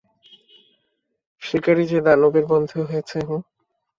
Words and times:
শিকারী 1.41 1.83
যে 1.91 1.99
দানবের 2.05 2.45
বন্ধু 2.51 2.77
হয়েছে, 2.89 3.17
হুম? 3.27 3.41